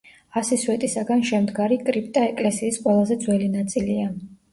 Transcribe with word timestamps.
ასი 0.39 0.55
სვეტისაგან 0.59 1.19
შემდგარი 1.31 1.77
კრიპტა 1.89 2.23
ეკლესიის 2.29 2.79
ყველაზე 2.87 3.19
ძველი 3.27 3.51
ნაწილია. 3.57 4.09